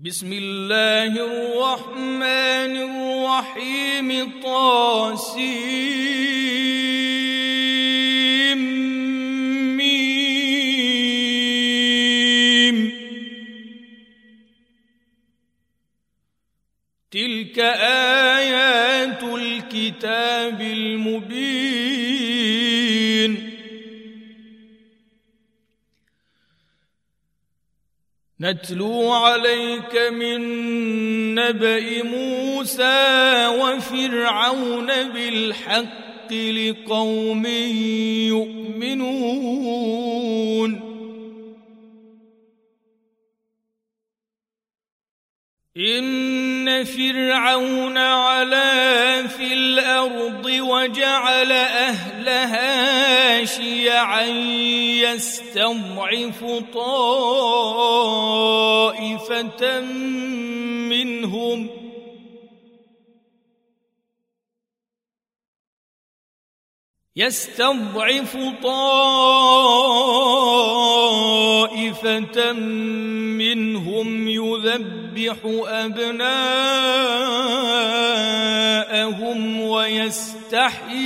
[0.00, 5.58] بسم الله الرحمن الرحيم طاسيم
[28.40, 30.40] نتلو عليك من
[31.34, 37.46] نبأ موسى وفرعون بالحق لقوم
[38.26, 39.18] يؤمنون.
[45.76, 46.27] إن
[46.84, 54.26] فرعون علا في الأرض وجعل أهلها شيعا
[55.02, 57.40] يستضعف طائفة
[60.90, 61.78] منهم
[67.18, 69.32] يستضعف طائفة
[73.38, 74.28] منهم
[75.18, 76.30] يذبح أبناءهم
[79.60, 81.04] ويستحيي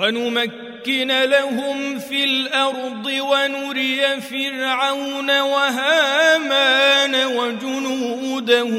[0.00, 8.72] ونمكن لهم في الأرض ونري فرعون وهامان وجنودهما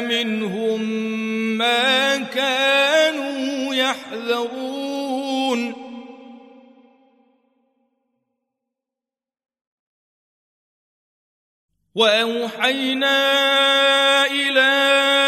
[0.00, 0.82] منهم
[1.58, 5.08] ما كانوا يحذرون.
[11.94, 13.16] وأوحينا
[14.26, 15.27] إلى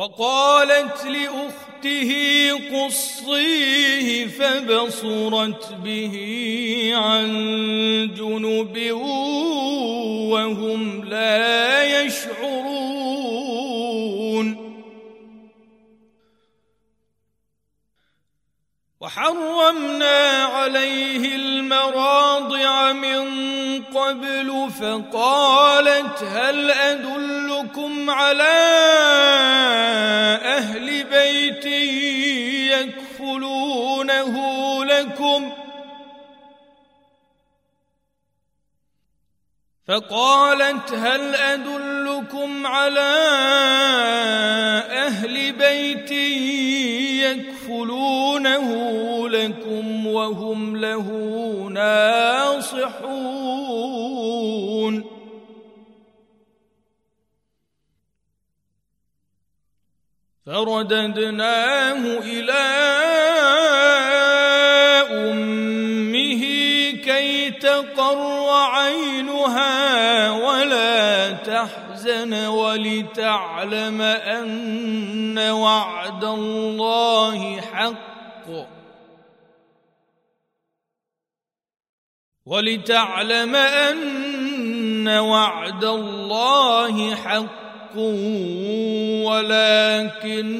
[0.00, 2.12] وقالت لأخته
[2.72, 6.14] قصيه فبصرت به
[6.94, 7.28] عن
[8.16, 8.92] جنب
[10.32, 11.69] وهم لا
[19.10, 23.24] وحرمنا عليه المراضع من
[23.84, 28.66] قبل فقالت هل أدلكم على
[30.44, 31.66] أهل بيت
[32.78, 34.34] يكفلونه
[34.84, 35.52] لكم؟
[39.88, 43.10] فقالت هل أدلكم على
[47.80, 51.06] يكفلونه لكم وهم له
[51.70, 53.10] ناصحون.
[60.46, 63.09] فرددناه إلى
[72.10, 77.96] تحزن ولتعلم أن وعد الله حق.
[82.46, 87.96] ولتعلم أن وعد الله حق
[89.30, 90.56] ولكن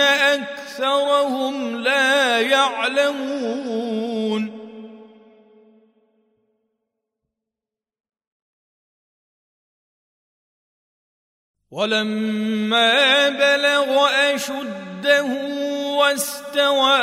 [0.00, 4.14] أكثرهم لا يعلمون.
[11.70, 15.22] ولما بلغ أشده
[15.98, 16.96] واستوى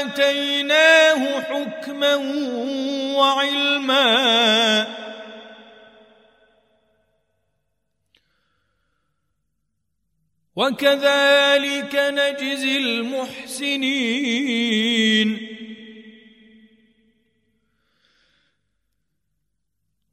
[0.00, 2.14] آتيناه حكما
[3.16, 4.94] وعلما.
[10.56, 13.94] وكذلك نجزي المحسنين.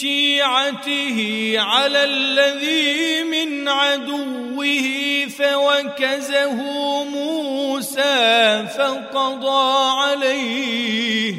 [0.00, 4.88] شيعته على الذي من عدوه
[5.38, 6.54] فوكزه
[7.04, 11.34] موسى فقضى عليه.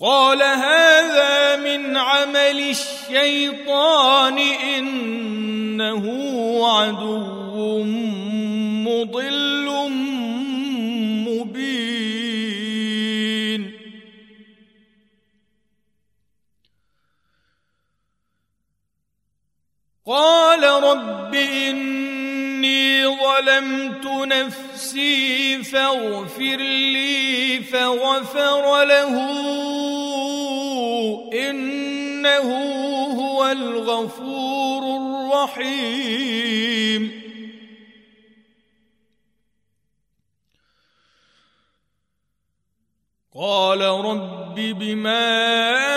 [0.00, 4.38] قال هذا من عمل الشيطان
[4.78, 6.04] إنه
[6.66, 7.82] عدو
[8.84, 9.59] مضل.
[20.10, 26.56] قال رب إني ظلمت نفسي فاغفر
[26.94, 29.14] لي فغفر له
[31.32, 32.48] إنه
[33.20, 34.82] هو الغفور
[35.36, 37.02] الرحيم.
[43.34, 45.90] قال رب بما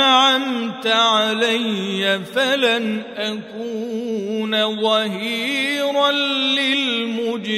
[0.00, 7.56] أنعمت علي فلن أكون ظهيرا للمجرمين.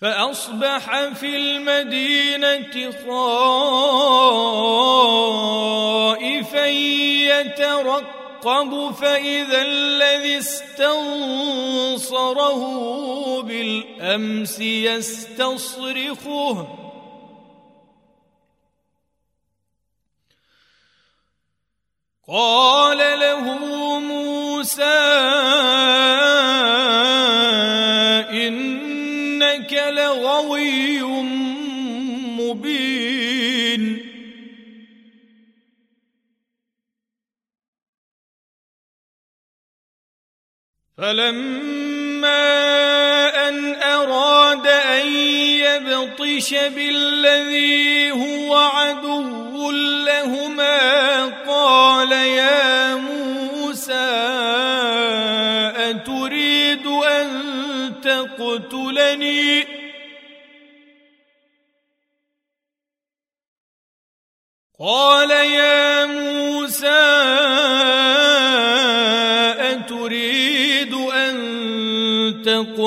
[0.00, 3.78] فأصبح في المدينة خائفا
[6.66, 11.82] يترقب يعقب فإذا الذي استنصره
[13.42, 16.68] بالأمس يستصرخه.
[22.28, 23.58] قال له
[23.98, 24.84] موسى
[40.98, 42.68] فلما
[43.48, 53.94] ان اراد ان يبطش بالذي هو عدو لهما قال يا موسى
[55.76, 57.28] أتريد أن
[58.02, 59.66] تقتلني؟
[64.80, 65.87] قال يا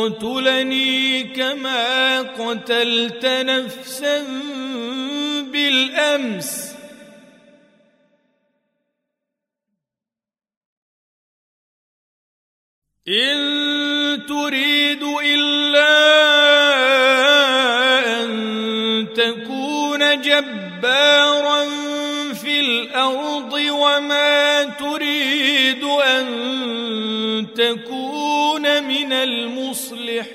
[0.10, 4.24] تقتلني كما قتلت نفسا
[5.52, 6.72] بالأمس.
[13.08, 15.94] إن تريد إلا
[18.24, 18.30] أن
[19.16, 21.81] تكون جبارا
[22.62, 30.32] في الأرض وما تريد أن تكون من المصلحين.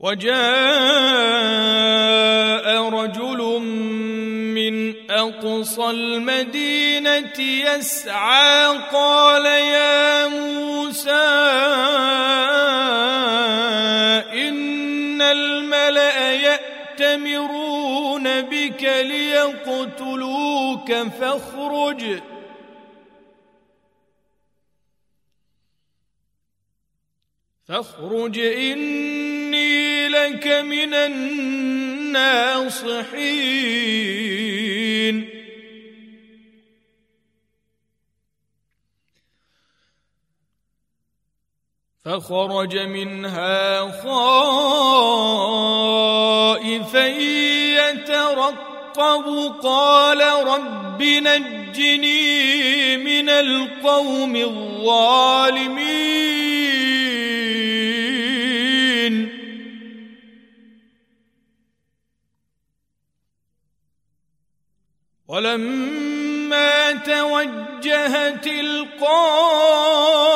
[0.00, 0.36] وجاء
[2.88, 3.60] رجل
[4.54, 11.46] من أقصى المدينة يسعى قال يا موسى
[18.86, 22.20] ليقتلوك فاخرج.
[27.68, 31.86] فاخرج إني لك من الناصحين.
[42.04, 44.06] فخرج منها خائفا
[47.86, 48.65] يترقب.
[49.62, 55.76] قال رب نجني من القوم الظالمين.
[65.28, 70.35] ولما توجه تلقاء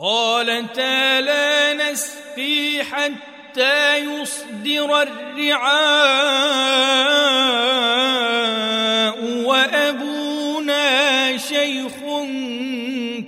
[0.00, 5.90] قالتا لا نسقي حتى يصدر الرعاء
[9.44, 11.92] وأبونا شيخ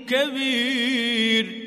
[0.08, 1.62] كبير.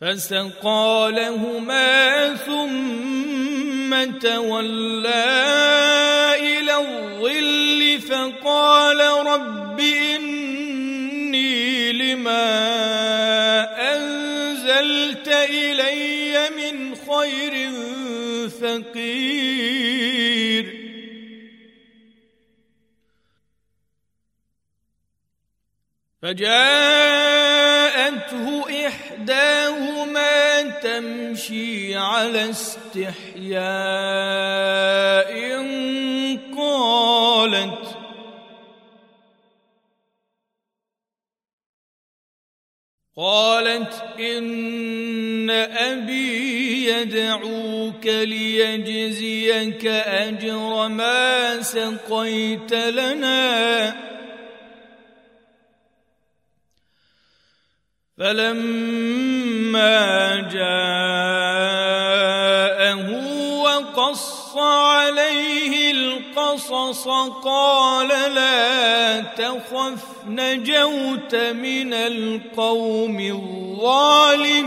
[0.00, 6.03] فسقى لهما ثم تولى
[8.14, 11.52] فقال رب إني
[11.92, 12.46] لما
[13.94, 17.70] أنزلت إلي من خير
[18.48, 19.64] فقير.
[26.22, 26.64] فجاءته
[28.86, 33.54] إحداهما تمشي على استحياء
[43.16, 53.94] قالت إن أبي يدعوك ليجزيك أجر ما سقيت لنا.
[58.18, 59.94] فلما
[60.52, 61.74] جاءه
[63.62, 65.53] وقص عليه
[66.38, 67.08] القصص
[67.44, 73.20] قال لا تخف نجوت من القوم
[73.80, 74.64] الظالمين.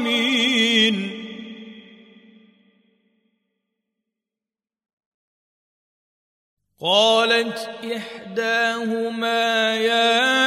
[6.82, 10.38] قالت إحداهما يا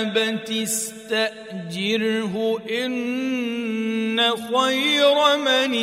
[0.00, 2.34] أبت تستاجره
[2.70, 5.74] إن خير من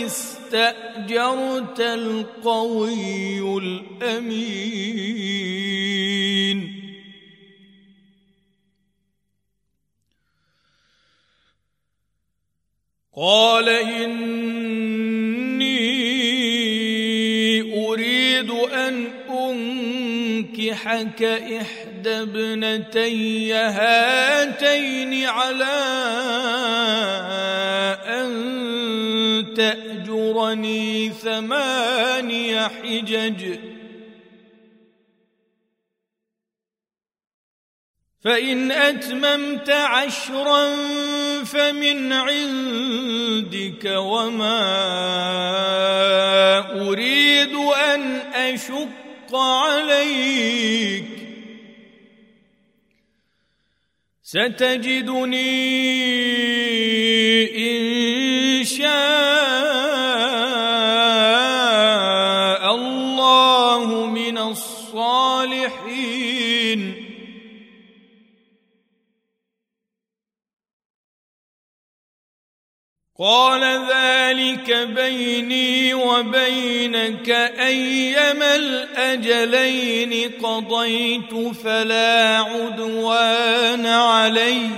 [0.48, 4.58] استاجرت القوي الأمين.
[13.18, 14.38] قال إني
[17.88, 25.77] أريد أن أنكحك إحدى ابنتي هاتين على
[28.06, 29.54] أن
[30.34, 33.60] تاجرني ثماني حجج.
[38.24, 40.75] فإن أتممت عشرا
[41.43, 44.60] فمن عندك وما
[46.89, 51.05] أريد أن أشق عليك.
[54.24, 55.38] ستجدني
[57.55, 57.97] إن
[73.20, 84.70] قال ذلك بيني وبينك أيما الأجلين قضيت فلا عدوان علي.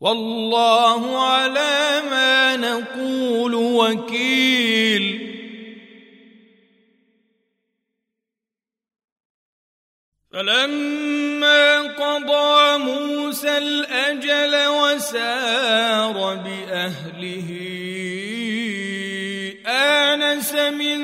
[0.00, 5.15] والله على ما نقول وكيل.
[10.36, 17.48] فلما قضى موسى الأجل وسار بأهله
[19.66, 20.98] آنس من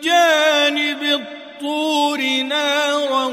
[0.00, 3.26] جانب الطور نارا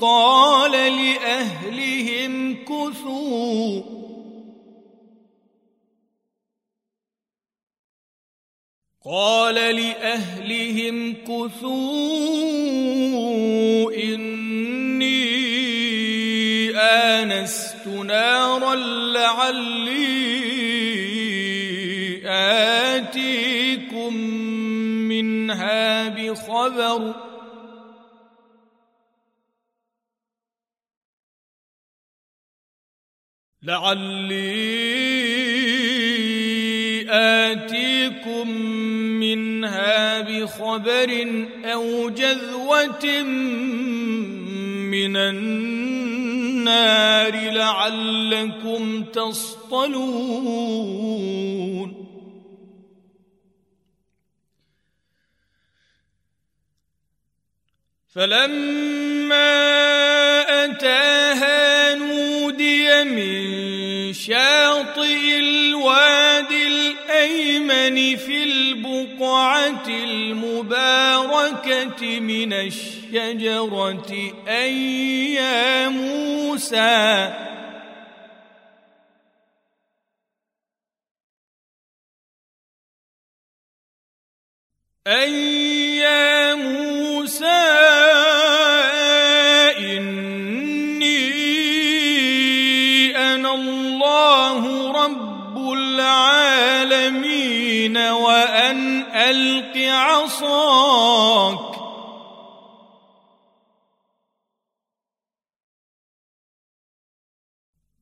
[0.00, 3.82] قال لأهلهم كثوا.
[9.06, 12.34] قال لأهلهم كثوا
[13.92, 14.33] اني
[16.94, 18.74] آنست نارا
[19.14, 20.34] لعلي
[22.26, 24.14] آتيكم
[25.08, 27.14] منها بخبر.
[33.62, 35.04] لعلي
[37.10, 38.48] آتيكم
[39.20, 41.10] منها بخبر
[41.64, 43.22] أو جذوة
[44.92, 46.13] من النار.
[47.30, 50.54] لعلكم تصطلون.
[58.14, 59.54] فلما
[60.64, 66.43] أتاها نودي من شاطئ الوادي
[67.24, 71.20] الأيمن في البقعة المباركة
[72.20, 77.32] من الشجرة أي يا موسى؟
[85.06, 86.33] أي يا
[97.96, 101.74] العالمين وأن ألق عصاك.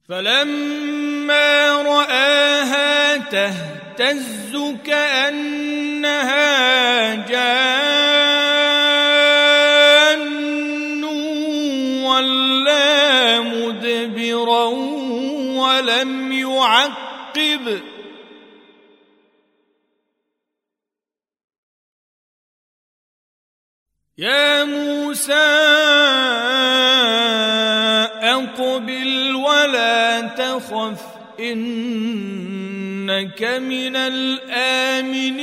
[0.09, 6.35] فلما رآها تهتز كأنها
[7.15, 7.62] جان
[24.23, 25.33] يا موسى
[28.23, 31.01] أقبل ولا تخف
[31.41, 35.43] إنك من الآمنين.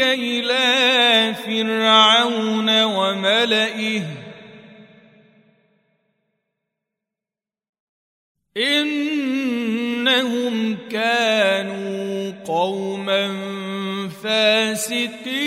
[0.00, 4.02] إلى فرعون وملئه.
[8.56, 9.28] إنهم
[10.90, 13.28] كانوا قوما
[14.22, 15.38] فاسقين.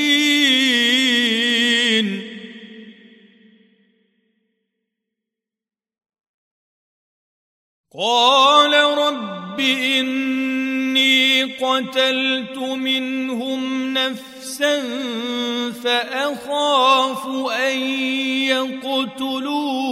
[7.98, 10.71] قال رب إني
[11.44, 14.82] قتلت منهم نفسا
[15.84, 17.80] فأخاف أن
[18.48, 19.92] يقتلون.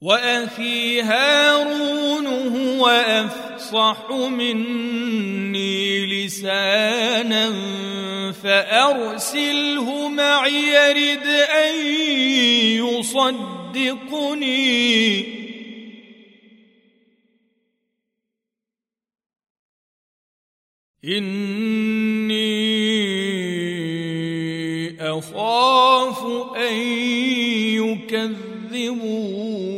[0.00, 2.88] وأخي هارون هو
[3.68, 7.52] افصح مني لسانا
[8.32, 11.86] فأرسله معي يرد أن
[13.74, 14.38] يصدقني.
[21.04, 22.38] إني
[25.00, 26.24] أخاف
[26.56, 26.74] أن
[27.84, 29.77] يكذبون.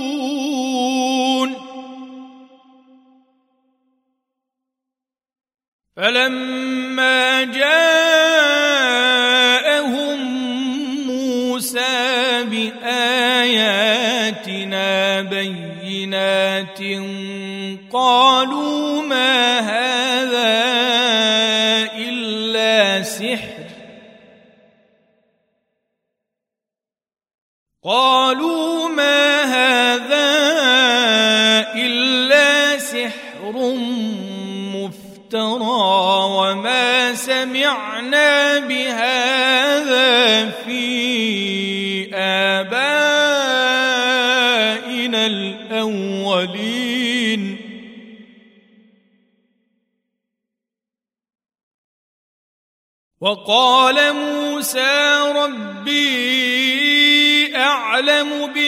[6.01, 7.91] فلما جاءهم
[11.07, 13.91] موسى بآياتنا
[15.21, 16.79] بينات
[17.93, 19.80] قالوا ما هذا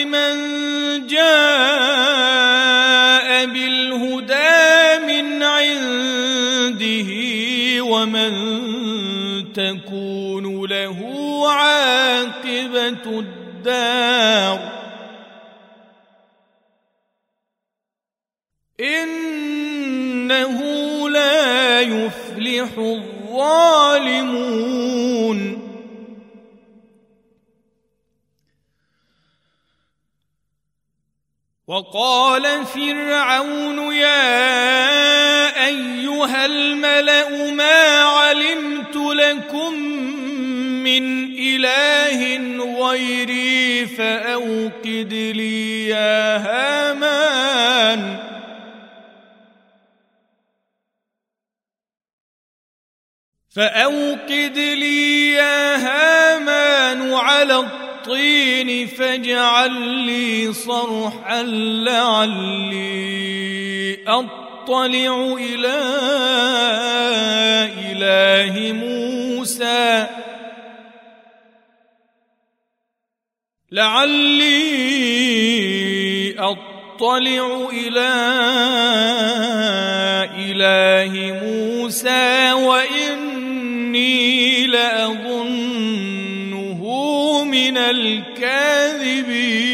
[0.04, 1.46] بمن جاء
[3.46, 7.10] بالهدى من عند عنده
[7.84, 8.32] ومن
[9.52, 10.98] تكون له
[11.50, 14.73] عاقبة الدار
[64.06, 65.78] أطلع إلى
[67.90, 70.06] إله موسى.
[73.72, 74.64] لعلي
[76.38, 78.12] أطلع إلى
[80.38, 81.12] إله
[81.42, 84.16] موسى وإني
[84.66, 86.04] لأظنه
[87.44, 89.73] من الكاذبين.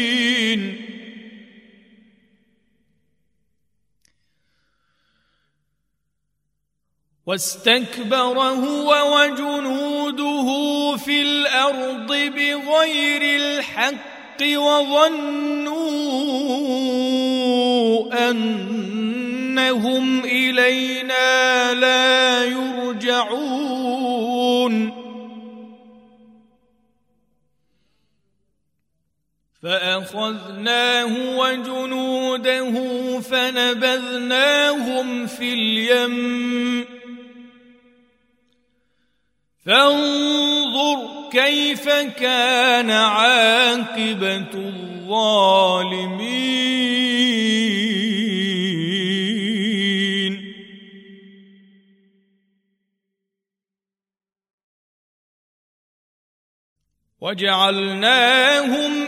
[7.31, 10.47] واستكبر هو وجنوده
[10.97, 15.71] في الأرض بغير الحق وظنوا
[18.29, 23.81] أنهم إلينا لا يرجعون.
[29.63, 32.71] فأخذناه وجنوده
[33.19, 36.90] فنبذناهم في اليم.
[39.65, 45.51] فانظر كيف كان عاقبة الظالمين.
[57.21, 59.07] وجعلناهم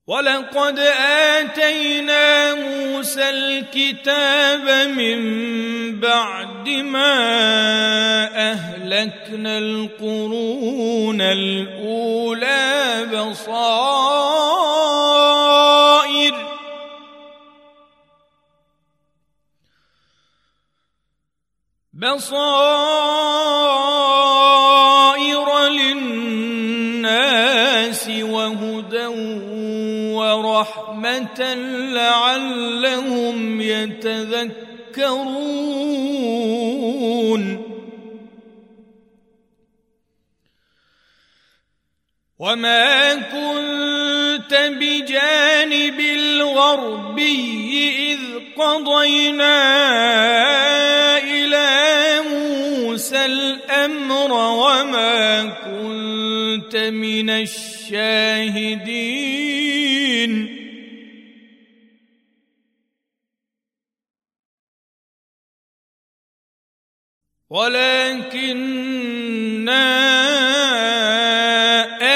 [0.06, 0.78] ولقد
[1.38, 5.20] آتينا موسى الكتاب من
[6.00, 7.14] بعد ما
[8.50, 14.27] أهلكنا القرون الأولى بصائر
[21.98, 22.38] بصائر
[25.68, 27.18] للناس
[28.08, 29.06] وهدى
[30.14, 31.54] ورحمة
[31.94, 34.98] لعلهم يتذكرون.
[42.38, 47.38] وما كنت بجانب الغربي
[48.12, 48.20] إذ
[48.62, 49.58] قضينا
[53.08, 58.68] موسى الأمر وما كنت من الشاهدين.
[67.50, 68.58] ولكننا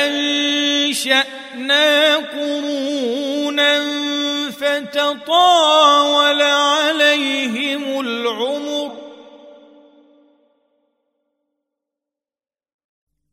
[0.05, 1.37] أنشأنا
[2.17, 3.81] قرونا
[4.51, 8.72] فتطاول عليهم العمر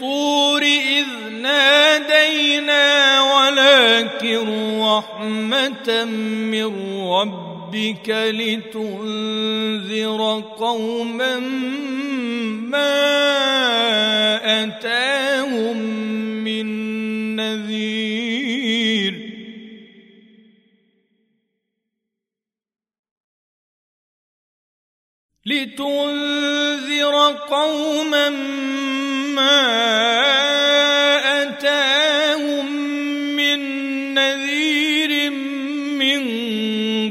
[0.00, 9.40] الطور إذ نادينا ولكن رحمة من ربك لتنذر
[10.58, 11.38] قوما
[12.72, 12.96] ما
[14.64, 15.76] أتاهم
[16.44, 16.66] من
[17.36, 18.50] نذير.
[25.46, 27.14] لتنذر
[27.50, 28.30] قوما
[29.34, 29.60] ما
[31.42, 32.66] أتاهم
[33.36, 33.58] من
[34.14, 35.30] نذير
[36.00, 36.22] من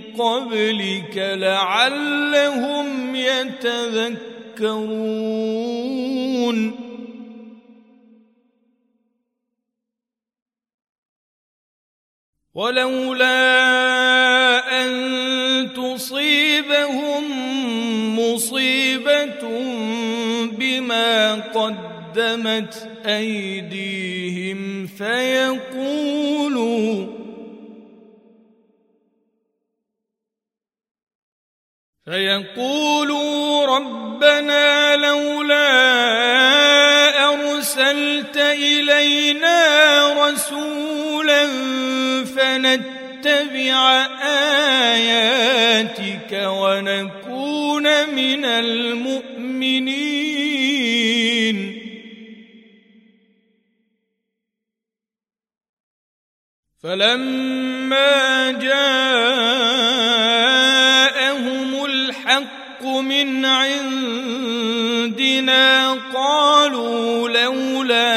[0.02, 4.20] قبلك لعلهم يتذكرون
[12.60, 13.40] ولولا
[14.84, 14.90] أن
[15.74, 17.24] تصيبهم
[18.20, 19.42] مصيبة
[20.52, 21.36] بما
[22.10, 26.40] قدمت أيديهم فيقولوا
[32.06, 35.70] فيقولوا ربنا لولا
[37.30, 39.60] أرسلت إلينا
[40.26, 41.48] رسولا
[42.26, 44.06] فنتبع
[44.94, 50.19] آياتك ونكون من المؤمنين
[56.90, 58.76] فلما جاءهم
[61.86, 64.54] الحق من عندنا
[65.94, 68.10] قالوا لولا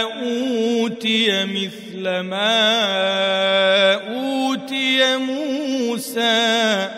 [0.00, 6.90] أوتي مثل ما أوتي موسى.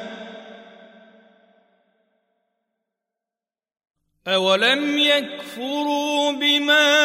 [4.28, 6.98] أولم يكفروا بما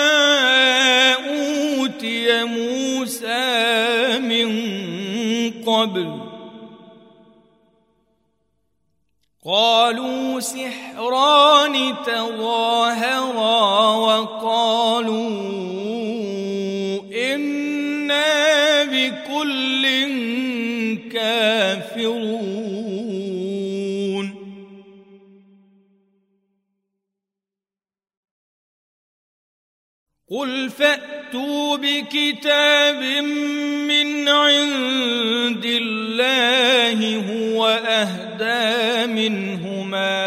[1.13, 1.26] أوتي
[2.45, 4.49] موسى من
[5.63, 6.27] قبل.
[9.45, 15.29] قالوا سحران تظاهرا وقالوا
[17.33, 19.87] إنا بكل
[21.11, 22.67] كافرون.
[30.31, 30.69] قل
[31.37, 33.01] فأتوا بكتاب
[33.87, 40.17] من عند الله هو أهدى منهما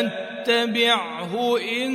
[0.00, 1.94] أتبعه إن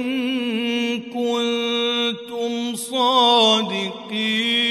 [1.00, 4.69] كنتم صادقين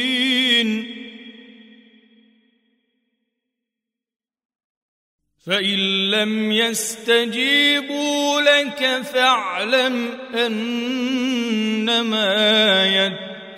[5.48, 12.26] فإن لم يستجيبوا لك فاعلم أنما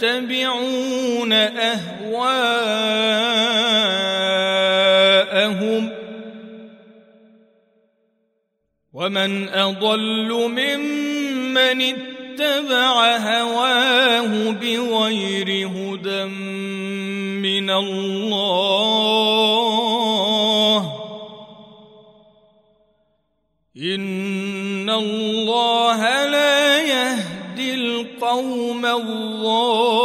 [0.02, 1.90] يتبعون أهواءهم
[8.92, 16.24] ومن أضل ممن اتبع هواه بغير هدى
[17.42, 19.69] من الله
[23.80, 30.00] إن الله لا يهدي القوم الظالمين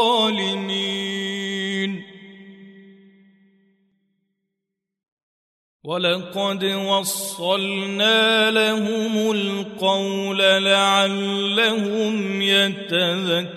[5.84, 13.56] ولقد وصلنا لهم القول لعلهم يتذكرون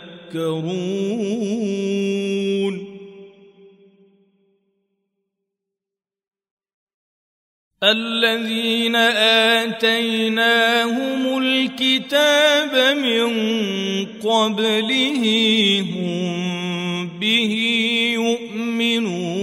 [7.82, 8.96] الذين
[9.66, 13.28] آتيناهم الكتاب من
[14.18, 15.24] قبله
[15.94, 17.52] هم به
[18.14, 19.38] يؤمنون.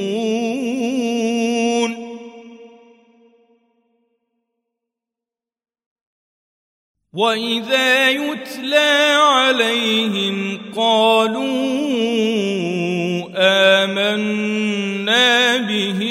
[7.14, 11.46] وإذا يتلى عليهم قالوا
[13.84, 16.02] آمنا به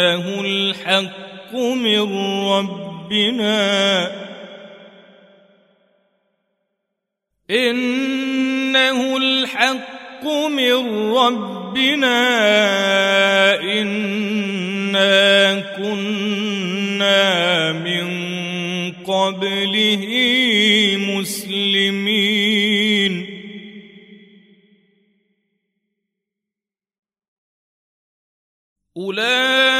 [0.00, 2.00] إنه الحق من
[2.48, 4.10] ربنا
[7.50, 12.20] إنه الحق من ربنا
[13.60, 18.10] إنا كنا من
[19.04, 20.06] قبله
[20.96, 22.40] مسلمين
[28.96, 29.79] أولئك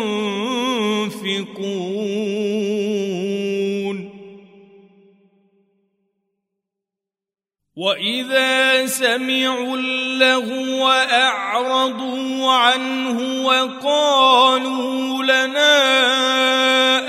[7.75, 15.77] وإذا سمعوا اللغو أعرضوا عنه وقالوا لنا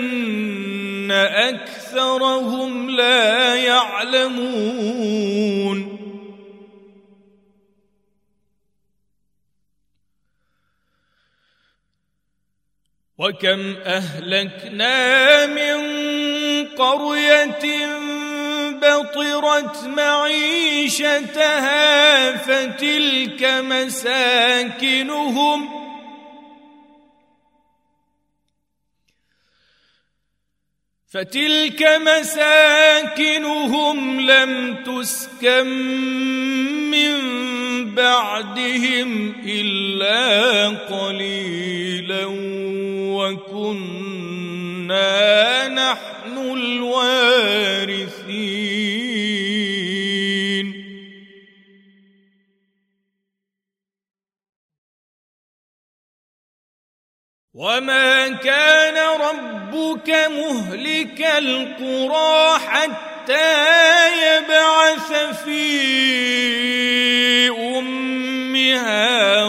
[1.10, 5.22] أكثرهم لا يعلمون.
[13.22, 15.78] وكم أهلكنا من
[16.78, 17.86] قرية
[18.70, 21.36] بطرت معيشتها
[22.36, 25.02] فتلك مساكنهم
[31.12, 33.50] فتلك مساكنهم
[34.20, 35.66] لم تسكن
[36.90, 37.14] من
[37.94, 42.24] بعدهم إلا قليلا
[44.12, 46.11] وكنا نحن
[47.02, 48.92] الوارثين.
[57.54, 63.62] وما كان ربك مهلك القرى حتى
[64.26, 65.12] يبعث
[65.44, 65.62] في
[67.48, 69.02] امها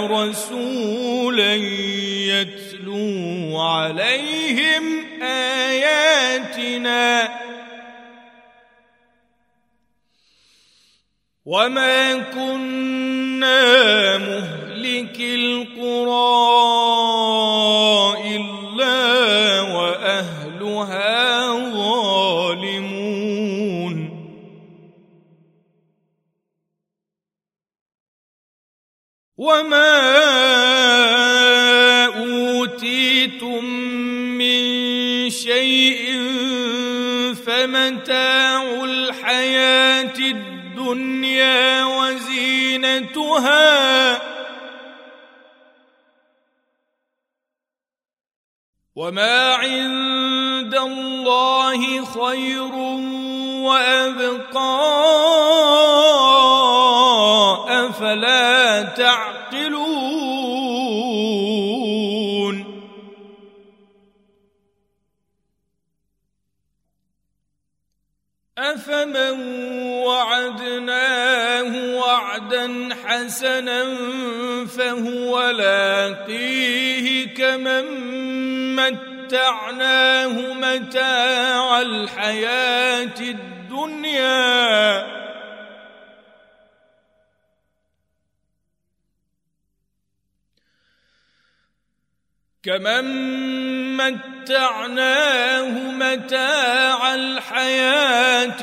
[0.08, 1.56] رسولا
[2.26, 7.04] يتلو عليهم اياتنا
[11.46, 16.34] وما كنا مهلك القرى
[18.36, 23.04] الا واهلها ظالمون
[29.38, 30.53] وما
[40.94, 42.54] الدنيا وزينتها.
[48.96, 52.74] وما عند الله خير
[53.66, 54.84] وأبقى.
[57.90, 60.14] أفلا تعقلون.
[68.58, 73.84] أفمن وعدناه وعدا حسنا
[74.66, 77.86] فهو لاقيه كمن
[78.76, 83.54] متعناه متاع الحياة الدنيا.
[92.64, 98.62] كمن متعناه متاع الحياة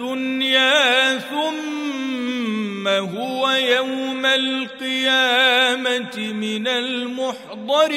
[0.00, 7.96] الدنيا ثم هو يوم القيامة من المحضرين.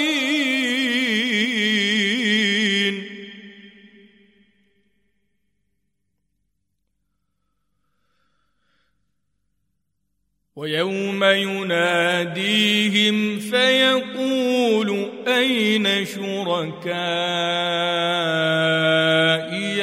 [10.59, 16.79] ويوم يناديهم فيقول أين شركائي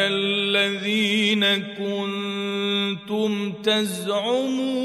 [0.06, 4.76] الذين كنتم تزعمون؟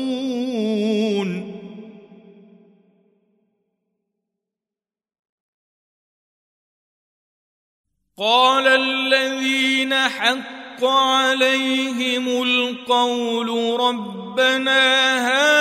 [8.17, 14.83] قال الذين حق عليهم القول ربنا
[15.27, 15.51] هؤلاء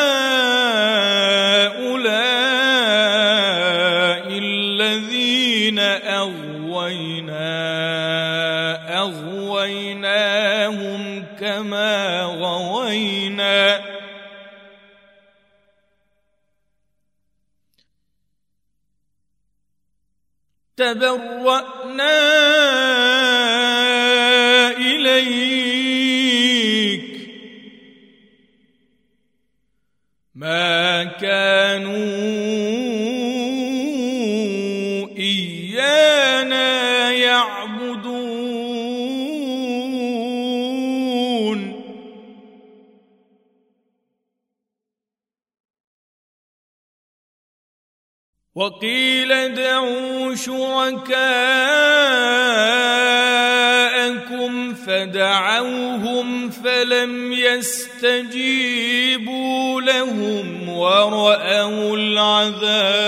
[4.28, 7.50] الذين أغوينا
[8.98, 10.42] أغويناهم
[11.40, 13.80] كما غوينا.
[20.76, 22.40] تبرأنا
[30.40, 31.92] ما كانوا
[35.18, 36.70] إيانا
[37.12, 38.40] يعبدون.
[48.54, 51.14] وقيل ادعوا شركاءكم
[54.74, 58.40] فدعوهم فلم يستجيبوا.
[59.80, 63.00] لهم ورأوا العذاب.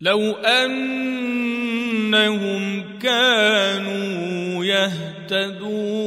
[0.00, 0.92] لو أنهم
[2.98, 6.02] كانوا يهتدون.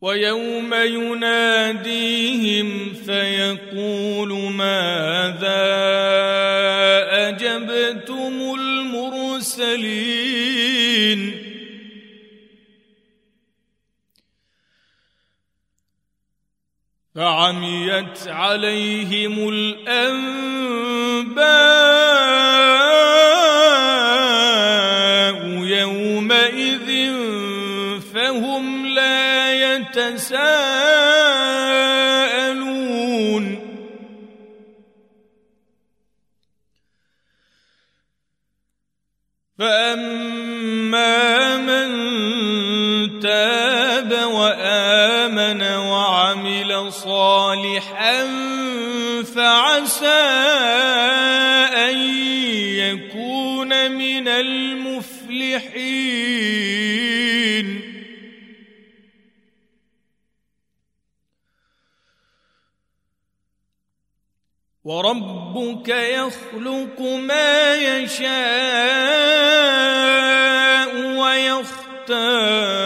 [0.00, 1.95] ويوم يناديهم
[17.16, 20.16] فعميت عليهم الأنباء
[25.64, 26.88] يومئذ
[28.14, 30.56] فهم لا يتساءلون.
[39.58, 40.35] فأما
[46.90, 48.26] صالحا
[49.22, 50.06] فعسى
[51.74, 51.98] أن
[52.78, 55.86] يكون من المفلحين.
[64.84, 68.26] وربك يخلق ما يشاء
[70.96, 72.85] ويختار.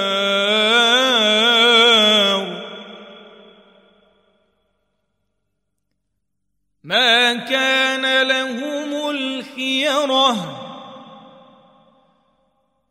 [6.90, 10.36] ما كان لهم الخيرة.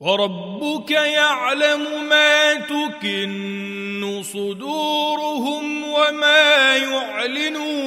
[0.00, 7.86] وربك يعلم ما تكن صدورهم وما يعلنون.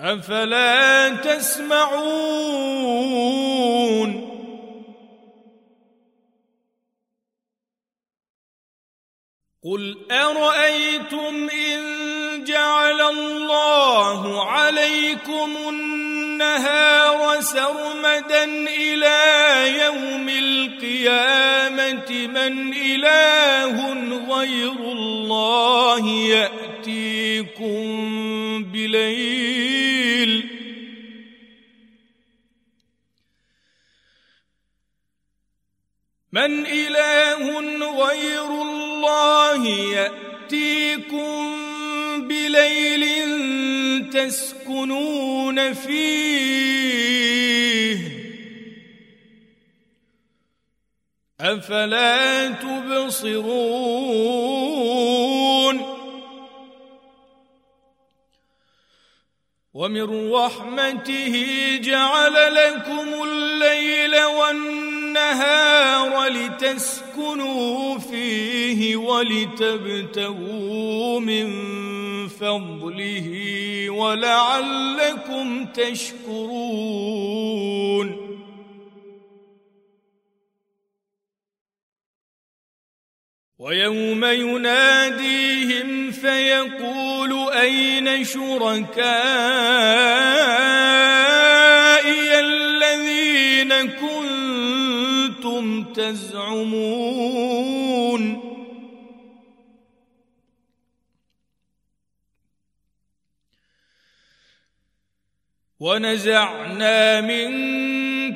[0.00, 2.76] أفلا تسمعون؟
[9.64, 15.50] قل أرأيتم إن جعل الله عليكم
[16.36, 19.18] النهار سرمدا إلى
[19.84, 23.92] يوم القيامة من إله
[24.36, 27.84] غير الله يأتيكم
[28.72, 30.46] بليل.
[36.32, 37.60] من إله
[38.04, 41.56] غير الله يأتيكم
[42.28, 43.04] بليل
[44.02, 47.16] تسكنون فيه
[51.40, 53.36] أفلا تبصرون
[59.74, 61.44] ومن رحمته
[61.82, 70.40] جعل لكم الليل والنهار لتسكنوا فيه ولتبتغوا
[71.20, 71.46] من
[72.40, 73.28] فضله
[73.90, 77.16] ولعلكم تشكرون.
[83.58, 88.96] ويوم يناديهم فيقول أين شركائي
[92.40, 97.26] الذين كنتم تزعمون؟
[105.80, 107.50] ونزعنا من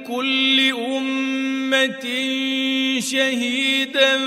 [0.05, 2.07] كل أمة
[3.01, 4.19] شهيدا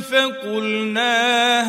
[0.00, 1.12] فقلنا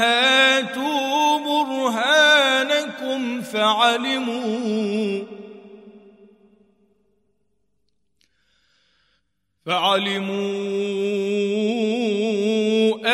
[0.01, 5.23] هاتوا برهانكم فعلموا.
[9.65, 10.39] فعلموا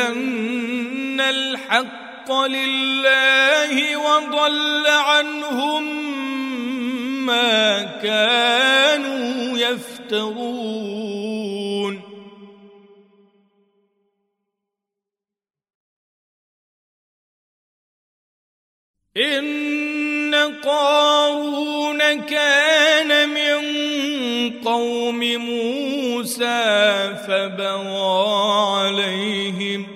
[0.08, 6.05] أن الحق لله وضل عنهم
[7.26, 11.16] ما كانوا يفترون.
[19.18, 23.56] إن قارون كان من
[24.64, 28.26] قوم موسى فبغى
[28.76, 29.95] عليهم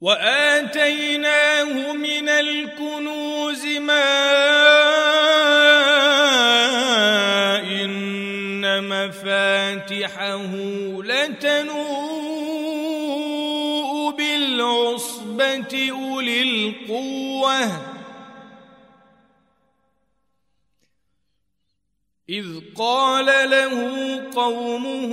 [0.00, 4.08] وآتيناه من الكنوز ما
[7.62, 10.52] إن مفاتحه
[11.02, 12.30] لتنوء
[14.10, 17.88] بالعصبة أولي القوة.
[22.28, 22.46] إذ
[22.76, 23.74] قال له
[24.36, 25.12] قومه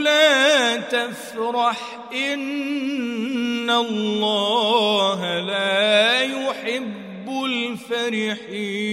[0.00, 1.78] لا تفرح
[2.12, 8.88] إن الله لا يحب الفرحين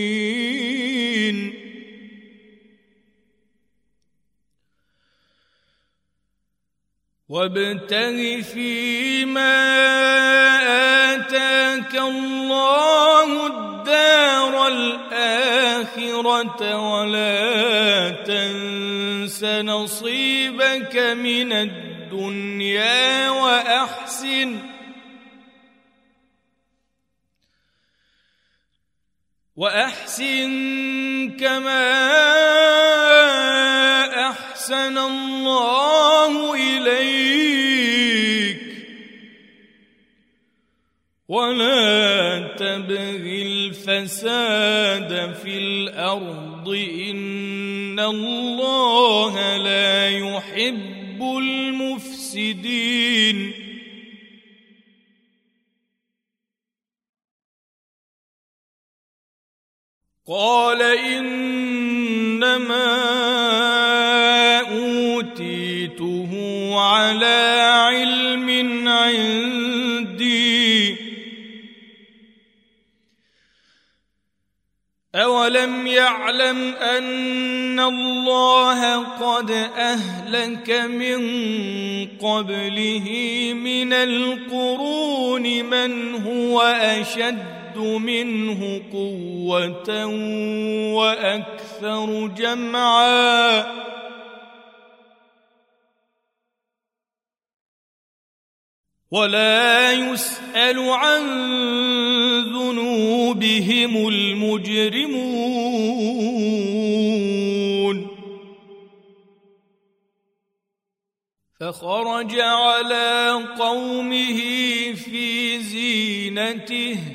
[7.29, 9.55] وابتغ فيما
[11.15, 16.11] آتاك الله الدار الآخرة
[16.91, 21.84] ولا تنس نصيبك من الدنيا
[23.29, 24.59] وأحسن.
[29.55, 30.51] وأحسن
[31.39, 31.91] كما
[34.29, 38.57] أحسن الله إليك.
[41.27, 46.69] ولا تبغ الفساد في الأرض.
[47.09, 50.94] إن الله لا يحب
[51.39, 52.85] المفسدين.
[60.27, 61.45] قال إنما
[64.59, 66.31] أوتيته
[66.79, 67.44] على
[75.15, 81.19] أولم يعلم أن الله قد أهلك من
[82.21, 83.09] قبله
[83.53, 90.05] من القرون من هو أشد منه قوة
[90.95, 93.65] وأكثر جمعاً
[99.15, 101.23] ولا يسأل عن
[102.51, 105.55] ذنوبهم المجرمون.
[111.59, 114.39] فخرج على قومه
[114.93, 117.14] في زينته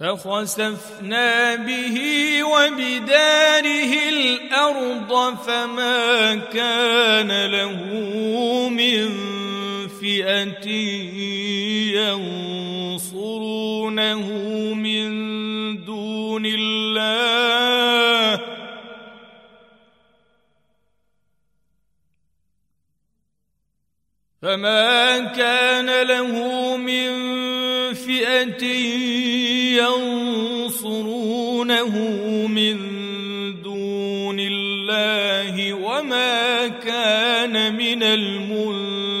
[0.00, 1.96] فخسفنا به
[2.44, 7.84] وبداره الأرض فما كان له
[8.68, 9.08] من
[10.00, 10.66] فئة
[12.96, 14.26] ينصرونه
[14.74, 15.10] من
[15.84, 18.40] دون الله.
[24.42, 26.32] فما كان له
[26.76, 27.29] من
[30.70, 31.96] ينصرونه
[32.46, 32.76] من
[33.62, 39.20] دون الله وما كان من المنتصرين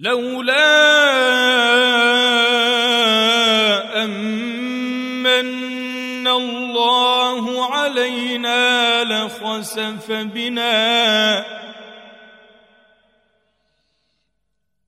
[0.00, 0.54] لولا
[4.04, 11.44] أمن الله علينا لخسف بنا.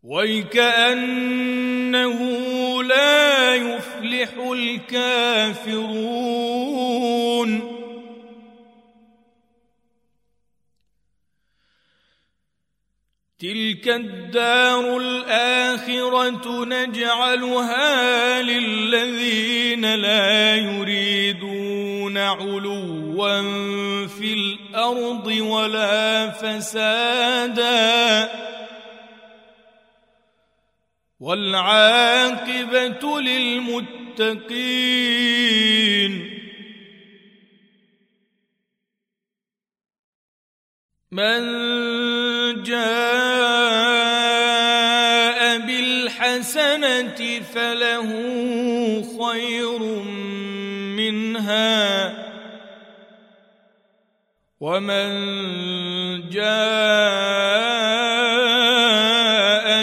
[0.03, 2.19] ويكأنه
[2.83, 5.93] لا يفلح الكافرون.
[13.43, 23.43] تلك الدار الآخرة نجعلها للذين لا يريدون علوا
[24.07, 28.29] في الأرض ولا فسادا.
[31.21, 34.63] والعاقبة للمتقين.
[41.13, 41.43] من
[42.63, 42.79] جاء
[45.59, 48.09] بالحسنة فله
[49.21, 49.79] خير
[50.97, 52.13] منها
[54.61, 55.11] ومن
[56.31, 56.53] جاء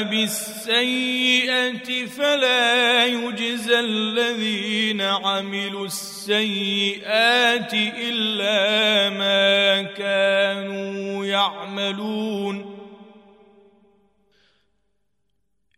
[0.04, 5.86] بالسيئة فلا يجزى الذين عملوا
[6.30, 12.80] السيئات إلا ما كانوا يعملون.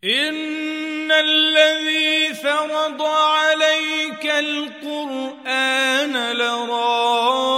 [0.04, 7.51] إن الذي فرض عليك القرآن لرادك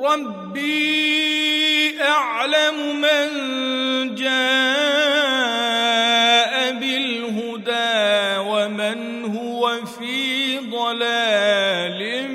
[0.00, 3.28] ربي أعلم من
[4.14, 4.30] جاء
[6.72, 12.28] بالهدى ومن هو في ضلال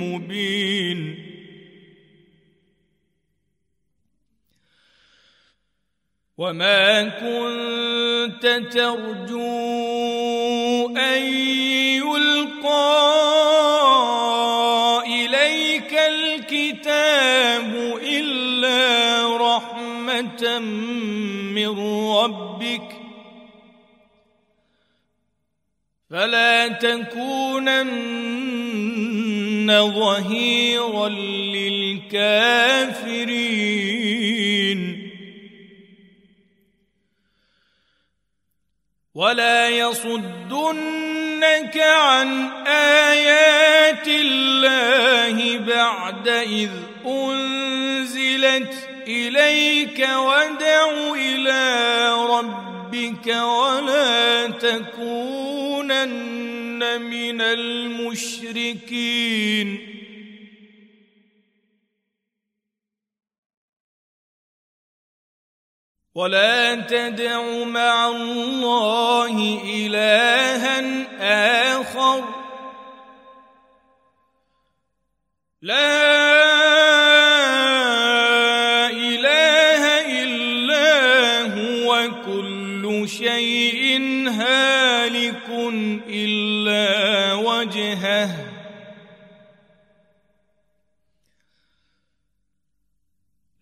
[0.00, 1.16] مبين.
[6.38, 9.76] وما كنت ترجو
[10.96, 11.22] أن
[12.02, 13.15] يلقى
[20.58, 21.78] من
[22.10, 23.06] ربك
[26.10, 27.86] فلا تكونن
[29.94, 32.36] ظهيرا للكافرين
[39.14, 46.70] ولا يصدنك عن آيات الله بعد إذ
[47.06, 56.06] أنزلت إليك ودع إلى ربك ولا تكونن
[57.02, 58.86] من المشركين.
[66.14, 70.80] ولا تدع مع الله إلها
[71.80, 72.24] آخر.
[75.62, 77.25] لا
[86.08, 88.56] إلا وجهه.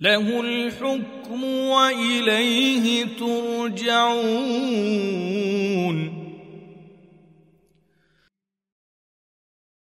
[0.01, 4.25] له الحكم وإليه ترجعون.